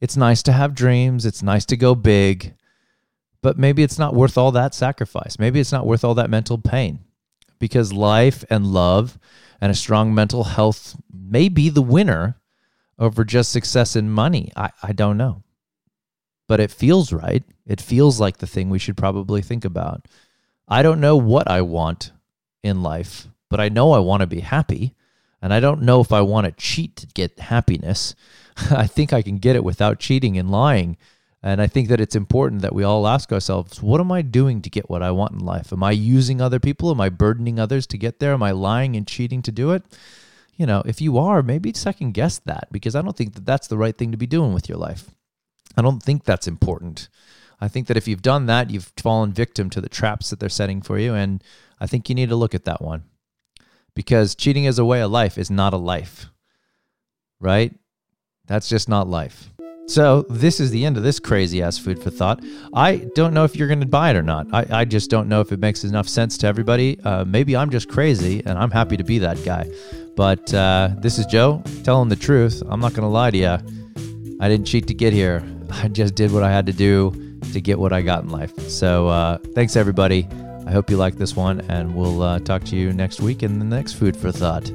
it's 0.00 0.16
nice 0.16 0.42
to 0.44 0.52
have 0.52 0.74
dreams, 0.74 1.24
it's 1.24 1.42
nice 1.42 1.64
to 1.66 1.76
go 1.76 1.94
big, 1.94 2.54
but 3.42 3.58
maybe 3.58 3.82
it's 3.82 3.98
not 3.98 4.14
worth 4.14 4.36
all 4.36 4.52
that 4.52 4.74
sacrifice. 4.74 5.38
Maybe 5.38 5.60
it's 5.60 5.72
not 5.72 5.86
worth 5.86 6.04
all 6.04 6.14
that 6.14 6.30
mental 6.30 6.58
pain 6.58 7.00
because 7.58 7.92
life 7.92 8.44
and 8.50 8.66
love 8.66 9.18
and 9.60 9.70
a 9.70 9.74
strong 9.74 10.14
mental 10.14 10.44
health 10.44 10.96
may 11.12 11.48
be 11.48 11.68
the 11.68 11.82
winner 11.82 12.40
over 12.98 13.24
just 13.24 13.52
success 13.52 13.94
and 13.94 14.12
money. 14.12 14.50
I, 14.56 14.70
I 14.82 14.92
don't 14.92 15.16
know 15.16 15.44
but 16.46 16.60
it 16.60 16.70
feels 16.70 17.12
right. 17.12 17.42
It 17.66 17.80
feels 17.80 18.20
like 18.20 18.38
the 18.38 18.46
thing 18.46 18.70
we 18.70 18.78
should 18.78 18.96
probably 18.96 19.42
think 19.42 19.64
about. 19.64 20.06
I 20.68 20.82
don't 20.82 21.00
know 21.00 21.16
what 21.16 21.48
I 21.48 21.62
want 21.62 22.12
in 22.62 22.82
life, 22.82 23.28
but 23.48 23.60
I 23.60 23.68
know 23.68 23.92
I 23.92 23.98
want 23.98 24.20
to 24.20 24.26
be 24.26 24.40
happy. 24.40 24.94
And 25.40 25.52
I 25.52 25.60
don't 25.60 25.82
know 25.82 26.00
if 26.00 26.10
I 26.10 26.22
want 26.22 26.46
to 26.46 26.52
cheat 26.52 26.96
to 26.96 27.06
get 27.08 27.38
happiness. 27.38 28.14
I 28.70 28.86
think 28.86 29.12
I 29.12 29.22
can 29.22 29.36
get 29.38 29.56
it 29.56 29.64
without 29.64 29.98
cheating 29.98 30.38
and 30.38 30.50
lying. 30.50 30.96
And 31.42 31.60
I 31.60 31.66
think 31.66 31.88
that 31.88 32.00
it's 32.00 32.16
important 32.16 32.62
that 32.62 32.74
we 32.74 32.82
all 32.82 33.06
ask 33.06 33.30
ourselves, 33.30 33.82
what 33.82 34.00
am 34.00 34.10
I 34.10 34.22
doing 34.22 34.62
to 34.62 34.70
get 34.70 34.88
what 34.88 35.02
I 35.02 35.10
want 35.10 35.32
in 35.32 35.40
life? 35.40 35.70
Am 35.70 35.82
I 35.82 35.90
using 35.90 36.40
other 36.40 36.58
people? 36.58 36.90
Am 36.90 37.02
I 37.02 37.10
burdening 37.10 37.60
others 37.60 37.86
to 37.88 37.98
get 37.98 38.18
there? 38.18 38.32
Am 38.32 38.42
I 38.42 38.52
lying 38.52 38.96
and 38.96 39.06
cheating 39.06 39.42
to 39.42 39.52
do 39.52 39.72
it? 39.72 39.82
You 40.56 40.64
know, 40.64 40.82
if 40.86 41.02
you 41.02 41.18
are, 41.18 41.42
maybe 41.42 41.74
second 41.74 42.14
guess 42.14 42.38
that 42.46 42.68
because 42.72 42.94
I 42.94 43.02
don't 43.02 43.14
think 43.14 43.34
that 43.34 43.44
that's 43.44 43.66
the 43.66 43.76
right 43.76 43.96
thing 43.96 44.12
to 44.12 44.16
be 44.16 44.26
doing 44.26 44.54
with 44.54 44.70
your 44.70 44.78
life. 44.78 45.10
I 45.76 45.82
don't 45.82 46.02
think 46.02 46.24
that's 46.24 46.48
important. 46.48 47.10
I 47.60 47.68
think 47.68 47.86
that 47.86 47.96
if 47.96 48.08
you've 48.08 48.22
done 48.22 48.46
that, 48.46 48.70
you've 48.70 48.92
fallen 48.96 49.32
victim 49.32 49.70
to 49.70 49.80
the 49.80 49.88
traps 49.88 50.30
that 50.30 50.40
they're 50.40 50.48
setting 50.48 50.82
for 50.82 50.98
you. 50.98 51.14
And 51.14 51.42
I 51.80 51.86
think 51.86 52.08
you 52.08 52.14
need 52.14 52.28
to 52.28 52.36
look 52.36 52.54
at 52.54 52.64
that 52.64 52.82
one 52.82 53.04
because 53.94 54.34
cheating 54.34 54.66
as 54.66 54.78
a 54.78 54.84
way 54.84 55.00
of 55.00 55.10
life 55.10 55.38
is 55.38 55.50
not 55.50 55.72
a 55.72 55.78
life, 55.78 56.26
right? 57.40 57.74
That's 58.46 58.68
just 58.68 58.88
not 58.88 59.08
life. 59.08 59.50
So, 59.86 60.22
this 60.30 60.60
is 60.60 60.70
the 60.70 60.86
end 60.86 60.96
of 60.96 61.02
this 61.02 61.20
crazy 61.20 61.62
ass 61.62 61.76
food 61.76 62.02
for 62.02 62.08
thought. 62.08 62.42
I 62.72 63.06
don't 63.14 63.34
know 63.34 63.44
if 63.44 63.54
you're 63.54 63.68
going 63.68 63.80
to 63.80 63.86
buy 63.86 64.10
it 64.10 64.16
or 64.16 64.22
not. 64.22 64.46
I, 64.50 64.66
I 64.70 64.84
just 64.86 65.10
don't 65.10 65.28
know 65.28 65.42
if 65.42 65.52
it 65.52 65.58
makes 65.58 65.84
enough 65.84 66.08
sense 66.08 66.38
to 66.38 66.46
everybody. 66.46 66.98
Uh, 67.00 67.26
maybe 67.26 67.54
I'm 67.54 67.68
just 67.68 67.90
crazy 67.90 68.42
and 68.46 68.58
I'm 68.58 68.70
happy 68.70 68.96
to 68.96 69.04
be 69.04 69.18
that 69.18 69.44
guy. 69.44 69.70
But 70.16 70.54
uh, 70.54 70.90
this 71.00 71.18
is 71.18 71.26
Joe 71.26 71.62
telling 71.82 72.08
the 72.08 72.16
truth. 72.16 72.62
I'm 72.66 72.80
not 72.80 72.94
going 72.94 73.02
to 73.02 73.08
lie 73.08 73.30
to 73.30 73.36
you. 73.36 74.38
I 74.40 74.48
didn't 74.48 74.66
cheat 74.66 74.86
to 74.86 74.94
get 74.94 75.12
here. 75.12 75.44
I 75.70 75.88
just 75.88 76.14
did 76.14 76.32
what 76.32 76.42
I 76.42 76.50
had 76.50 76.64
to 76.64 76.72
do 76.72 77.23
to 77.52 77.60
get 77.60 77.78
what 77.78 77.92
I 77.92 78.02
got 78.02 78.24
in 78.24 78.30
life. 78.30 78.58
So 78.68 79.08
uh, 79.08 79.38
thanks, 79.54 79.76
everybody. 79.76 80.28
I 80.66 80.72
hope 80.72 80.88
you 80.90 80.96
like 80.96 81.16
this 81.16 81.36
one, 81.36 81.60
and 81.68 81.94
we'll 81.94 82.22
uh, 82.22 82.38
talk 82.38 82.64
to 82.64 82.76
you 82.76 82.92
next 82.92 83.20
week 83.20 83.42
in 83.42 83.58
the 83.58 83.64
next 83.64 83.94
Food 83.94 84.16
for 84.16 84.32
Thought. 84.32 84.70